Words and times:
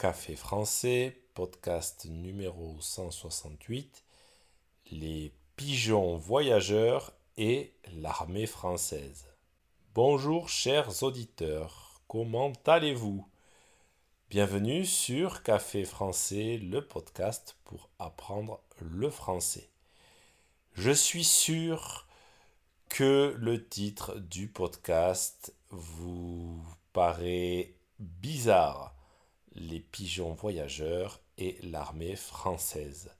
Café 0.00 0.34
français, 0.34 1.14
podcast 1.34 2.06
numéro 2.06 2.74
168, 2.80 4.02
les 4.92 5.30
pigeons 5.56 6.16
voyageurs 6.16 7.12
et 7.36 7.74
l'armée 7.92 8.46
française. 8.46 9.26
Bonjour 9.94 10.48
chers 10.48 11.02
auditeurs, 11.02 12.00
comment 12.08 12.54
allez-vous? 12.64 13.28
Bienvenue 14.30 14.86
sur 14.86 15.42
Café 15.42 15.84
français, 15.84 16.56
le 16.56 16.80
podcast 16.80 17.58
pour 17.64 17.90
apprendre 17.98 18.62
le 18.80 19.10
français. 19.10 19.68
Je 20.72 20.92
suis 20.92 21.24
sûr 21.24 22.06
que 22.88 23.36
le 23.38 23.68
titre 23.68 24.18
du 24.18 24.48
podcast 24.48 25.54
vous 25.68 26.64
paraît 26.94 27.74
bizarre 27.98 28.94
les 29.60 29.80
pigeons 29.80 30.32
voyageurs 30.32 31.20
et 31.38 31.58
l'armée 31.62 32.16
française. 32.16 33.10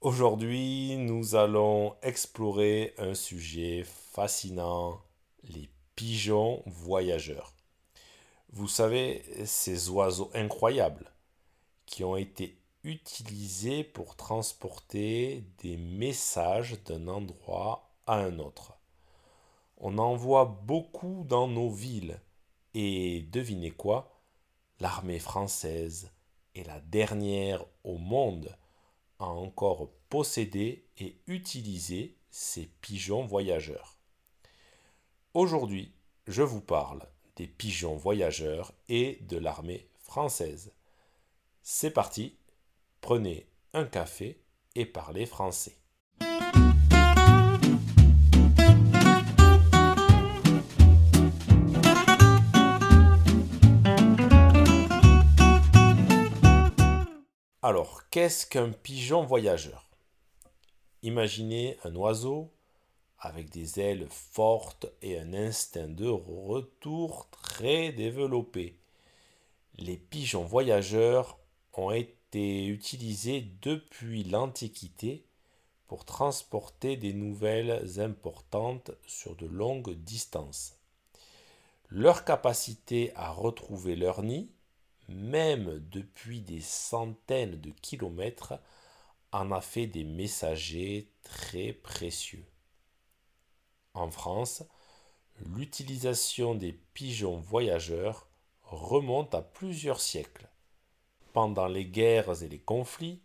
Aujourd'hui, 0.00 0.96
nous 0.96 1.34
allons 1.34 1.96
explorer 2.02 2.94
un 2.98 3.14
sujet 3.14 3.84
fascinant, 3.84 5.00
les 5.42 5.68
pigeons 5.96 6.62
voyageurs. 6.66 7.54
Vous 8.52 8.68
savez, 8.68 9.24
ces 9.46 9.88
oiseaux 9.88 10.30
incroyables 10.34 11.10
qui 11.86 12.04
ont 12.04 12.16
été 12.16 12.58
utilisés 12.84 13.82
pour 13.82 14.16
transporter 14.16 15.44
des 15.62 15.76
messages 15.76 16.82
d'un 16.84 17.08
endroit 17.08 17.90
à 18.06 18.16
un 18.16 18.38
autre. 18.38 18.74
On 19.78 19.98
en 19.98 20.14
voit 20.14 20.44
beaucoup 20.44 21.24
dans 21.26 21.48
nos 21.48 21.70
villes. 21.70 22.20
Et 22.74 23.22
devinez 23.32 23.70
quoi? 23.70 24.17
L'armée 24.80 25.18
française 25.18 26.10
est 26.54 26.66
la 26.66 26.80
dernière 26.80 27.64
au 27.84 27.98
monde 27.98 28.56
à 29.18 29.26
encore 29.26 29.90
posséder 30.08 30.86
et 30.98 31.20
utiliser 31.26 32.16
ces 32.30 32.66
pigeons 32.80 33.26
voyageurs. 33.26 33.98
Aujourd'hui, 35.34 35.92
je 36.26 36.42
vous 36.42 36.60
parle 36.60 37.06
des 37.36 37.46
pigeons 37.46 37.96
voyageurs 37.96 38.72
et 38.88 39.18
de 39.22 39.36
l'armée 39.36 39.88
française. 40.00 40.72
C'est 41.62 41.90
parti, 41.90 42.36
prenez 43.00 43.48
un 43.72 43.84
café 43.84 44.42
et 44.74 44.86
parlez 44.86 45.26
français. 45.26 45.77
Alors, 57.70 58.08
qu'est-ce 58.08 58.46
qu'un 58.46 58.70
pigeon 58.70 59.26
voyageur? 59.26 59.84
Imaginez 61.02 61.76
un 61.84 61.94
oiseau 61.96 62.50
avec 63.18 63.50
des 63.50 63.78
ailes 63.78 64.06
fortes 64.08 64.86
et 65.02 65.18
un 65.18 65.34
instinct 65.34 65.88
de 65.88 66.08
retour 66.08 67.28
très 67.30 67.92
développé. 67.92 68.78
Les 69.76 69.98
pigeons 69.98 70.44
voyageurs 70.44 71.38
ont 71.74 71.90
été 71.90 72.64
utilisés 72.64 73.46
depuis 73.60 74.24
l'Antiquité 74.24 75.26
pour 75.88 76.06
transporter 76.06 76.96
des 76.96 77.12
nouvelles 77.12 78.00
importantes 78.00 78.92
sur 79.06 79.36
de 79.36 79.44
longues 79.44 79.92
distances. 79.92 80.78
Leur 81.90 82.24
capacité 82.24 83.12
à 83.14 83.28
retrouver 83.28 83.94
leur 83.94 84.22
nid 84.22 84.48
même 85.08 85.78
depuis 85.90 86.40
des 86.40 86.60
centaines 86.60 87.60
de 87.60 87.70
kilomètres, 87.70 88.54
en 89.32 89.50
a 89.50 89.60
fait 89.60 89.86
des 89.86 90.04
messagers 90.04 91.10
très 91.22 91.72
précieux. 91.72 92.44
En 93.94 94.10
France, 94.10 94.62
l'utilisation 95.40 96.54
des 96.54 96.72
pigeons 96.72 97.36
voyageurs 97.36 98.28
remonte 98.62 99.34
à 99.34 99.42
plusieurs 99.42 100.00
siècles. 100.00 100.48
Pendant 101.32 101.66
les 101.66 101.86
guerres 101.86 102.42
et 102.42 102.48
les 102.48 102.58
conflits, 102.58 103.20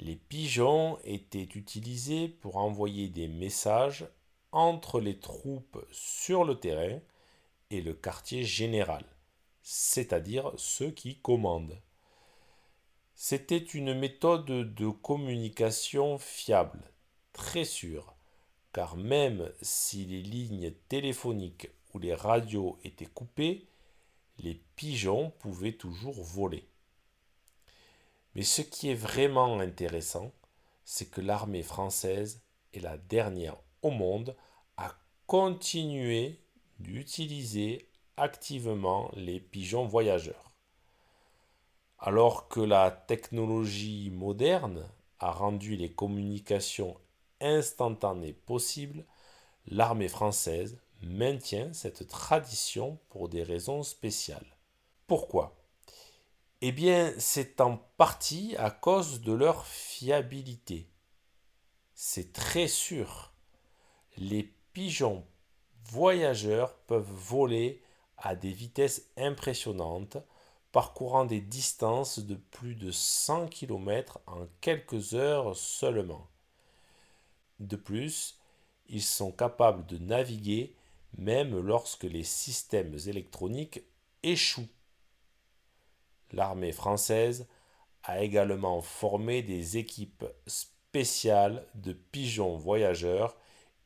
les 0.00 0.16
pigeons 0.16 0.98
étaient 1.04 1.48
utilisés 1.54 2.28
pour 2.28 2.56
envoyer 2.56 3.08
des 3.08 3.28
messages 3.28 4.06
entre 4.52 5.00
les 5.00 5.18
troupes 5.18 5.84
sur 5.90 6.44
le 6.44 6.58
terrain 6.58 6.98
et 7.70 7.82
le 7.82 7.94
quartier 7.94 8.44
général 8.44 9.04
c'est-à-dire 9.62 10.52
ceux 10.56 10.90
qui 10.90 11.18
commandent. 11.18 11.80
C'était 13.14 13.58
une 13.58 13.92
méthode 13.92 14.46
de 14.46 14.88
communication 14.88 16.18
fiable, 16.18 16.90
très 17.32 17.64
sûre, 17.64 18.14
car 18.72 18.96
même 18.96 19.52
si 19.60 20.04
les 20.06 20.22
lignes 20.22 20.72
téléphoniques 20.88 21.68
ou 21.92 21.98
les 21.98 22.14
radios 22.14 22.78
étaient 22.84 23.04
coupées, 23.04 23.66
les 24.38 24.54
pigeons 24.76 25.32
pouvaient 25.40 25.72
toujours 25.72 26.22
voler. 26.22 26.66
Mais 28.34 28.42
ce 28.42 28.62
qui 28.62 28.88
est 28.90 28.94
vraiment 28.94 29.58
intéressant, 29.60 30.32
c'est 30.84 31.10
que 31.10 31.20
l'armée 31.20 31.62
française 31.62 32.42
est 32.72 32.80
la 32.80 32.96
dernière 32.96 33.56
au 33.82 33.90
monde 33.90 34.36
à 34.76 34.94
continuer 35.26 36.40
d'utiliser 36.78 37.89
activement 38.16 39.10
les 39.14 39.40
pigeons 39.40 39.86
voyageurs. 39.86 40.52
Alors 41.98 42.48
que 42.48 42.60
la 42.60 42.90
technologie 42.90 44.10
moderne 44.10 44.88
a 45.18 45.30
rendu 45.30 45.76
les 45.76 45.92
communications 45.92 46.96
instantanées 47.40 48.32
possibles, 48.32 49.04
l'armée 49.66 50.08
française 50.08 50.78
maintient 51.02 51.72
cette 51.72 52.08
tradition 52.08 52.98
pour 53.08 53.28
des 53.28 53.42
raisons 53.42 53.82
spéciales. 53.82 54.56
Pourquoi? 55.06 55.56
Eh 56.62 56.72
bien, 56.72 57.12
c'est 57.18 57.60
en 57.60 57.78
partie 57.96 58.54
à 58.58 58.70
cause 58.70 59.22
de 59.22 59.32
leur 59.32 59.66
fiabilité. 59.66 60.90
C'est 61.94 62.32
très 62.32 62.68
sûr. 62.68 63.32
Les 64.16 64.42
pigeons 64.72 65.26
voyageurs 65.84 66.76
peuvent 66.86 67.10
voler 67.10 67.82
à 68.20 68.34
des 68.34 68.52
vitesses 68.52 69.08
impressionnantes, 69.16 70.18
parcourant 70.72 71.24
des 71.24 71.40
distances 71.40 72.20
de 72.20 72.36
plus 72.36 72.74
de 72.74 72.90
100 72.90 73.48
km 73.48 74.20
en 74.26 74.46
quelques 74.60 75.14
heures 75.14 75.56
seulement. 75.56 76.28
De 77.58 77.76
plus, 77.76 78.38
ils 78.88 79.02
sont 79.02 79.32
capables 79.32 79.86
de 79.86 79.98
naviguer 79.98 80.74
même 81.18 81.58
lorsque 81.58 82.04
les 82.04 82.22
systèmes 82.22 82.96
électroniques 83.06 83.82
échouent. 84.22 84.68
L'armée 86.32 86.72
française 86.72 87.48
a 88.04 88.22
également 88.22 88.80
formé 88.80 89.42
des 89.42 89.76
équipes 89.76 90.24
spéciales 90.46 91.66
de 91.74 91.92
pigeons 91.92 92.56
voyageurs 92.56 93.36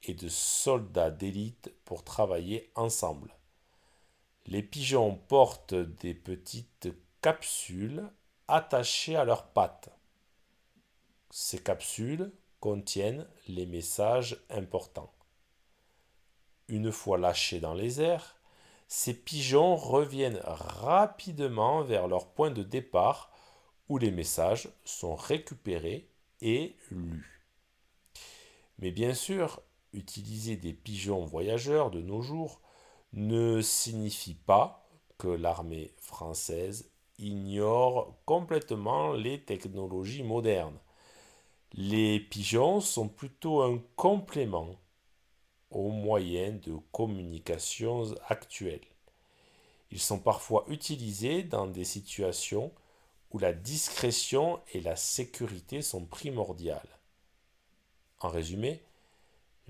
et 0.03 0.15
de 0.15 0.29
soldats 0.29 1.11
d'élite 1.11 1.73
pour 1.85 2.05
travailler 2.05 2.71
ensemble. 2.75 3.35
Les 4.47 4.63
pigeons 4.63 5.17
portent 5.17 5.75
des 5.75 6.15
petites 6.15 6.89
capsules 7.23 8.11
attachées 8.47 9.17
à 9.17 9.25
leurs 9.25 9.47
pattes. 9.47 9.91
Ces 11.31 11.63
capsules 11.63 12.31
contiennent 12.61 13.27
les 13.49 13.67
messages 13.67 14.45
importants. 14.51 15.13
Une 16.69 16.93
fois 16.93 17.19
lâchés 17.19 17.61
dans 17.61 17.75
les 17.75 18.01
airs, 18.01 18.37
ces 18.87 19.15
pigeons 19.15 19.77
reviennent 19.77 20.41
rapidement 20.45 21.83
vers 21.83 22.07
leur 22.07 22.29
point 22.29 22.51
de 22.51 22.63
départ 22.63 23.31
où 23.89 23.99
les 23.99 24.11
messages 24.11 24.69
sont 24.85 25.15
récupérés 25.15 26.09
et 26.41 26.77
lus. 26.91 27.43
Mais 28.79 28.91
bien 28.91 29.15
sûr, 29.15 29.63
utiliser 29.93 30.57
des 30.57 30.73
pigeons 30.73 31.25
voyageurs 31.25 31.91
de 31.91 32.01
nos 32.01 32.21
jours 32.21 32.61
ne 33.15 33.61
signifie 33.61 34.35
pas 34.35 34.87
que 35.19 35.29
l'armée 35.29 35.93
française 35.99 36.91
ignore 37.19 38.17
complètement 38.25 39.13
les 39.13 39.41
technologies 39.41 40.25
modernes. 40.25 40.79
Les 41.73 42.21
pigeons 42.21 42.81
sont 42.81 43.09
plutôt 43.09 43.63
un 43.63 43.81
complément 43.97 44.77
aux 45.71 45.91
moyens 45.91 46.61
de 46.61 46.77
communication 46.93 48.15
actuels. 48.29 48.81
Ils 49.91 50.01
sont 50.01 50.19
parfois 50.19 50.65
utilisés 50.69 51.45
dans 51.45 51.67
des 51.67 51.85
situations 51.85 52.73
où 53.31 53.39
la 53.39 53.53
discrétion 53.53 54.61
et 54.73 54.81
la 54.81 54.97
sécurité 54.97 55.83
sont 55.83 56.05
primordiales. 56.05 56.99
En 58.21 58.29
résumé, 58.29 58.83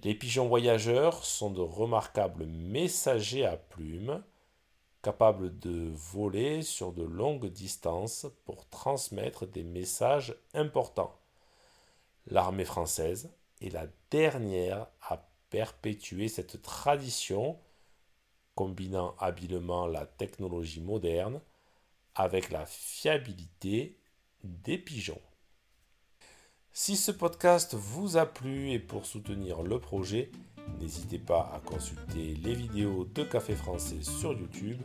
les 0.02 0.14
pigeons 0.14 0.48
voyageurs 0.48 1.24
sont 1.24 1.50
de 1.50 1.60
remarquables 1.60 2.46
messagers 2.46 3.46
à 3.46 3.56
plumes 3.56 4.22
capables 5.02 5.58
de 5.58 5.90
voler 5.92 6.62
sur 6.62 6.92
de 6.92 7.02
longues 7.02 7.46
distances 7.46 8.26
pour 8.46 8.68
transmettre 8.70 9.46
des 9.46 9.62
messages 9.62 10.34
importants. 10.54 11.14
L'armée 12.26 12.64
française 12.64 13.30
est 13.60 13.68
la 13.68 13.86
dernière 14.10 14.86
à 15.02 15.28
perpétuer 15.50 16.28
cette 16.28 16.62
tradition, 16.62 17.58
combinant 18.54 19.14
habilement 19.18 19.86
la 19.86 20.06
technologie 20.06 20.80
moderne 20.80 21.40
avec 22.14 22.50
la 22.50 22.64
fiabilité 22.64 23.98
des 24.42 24.78
pigeons. 24.78 25.20
Si 26.76 26.96
ce 26.96 27.12
podcast 27.12 27.76
vous 27.78 28.16
a 28.16 28.26
plu 28.26 28.72
et 28.72 28.80
pour 28.80 29.06
soutenir 29.06 29.62
le 29.62 29.78
projet, 29.78 30.32
n'hésitez 30.80 31.20
pas 31.20 31.48
à 31.54 31.60
consulter 31.60 32.34
les 32.42 32.52
vidéos 32.52 33.06
de 33.14 33.22
Café 33.22 33.54
Français 33.54 34.02
sur 34.02 34.32
YouTube 34.32 34.78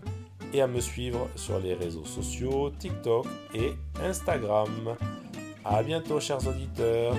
et 0.54 0.62
à 0.62 0.68
me 0.68 0.82
suivre 0.82 1.28
sur 1.36 1.60
les 1.60 1.74
réseaux 1.74 2.06
sociaux 2.06 2.70
TikTok 2.70 3.26
et 3.56 3.72
Instagram. 4.04 4.96
A 5.66 5.82
bientôt 5.82 6.20
chers 6.20 6.48
auditeurs 6.48 7.16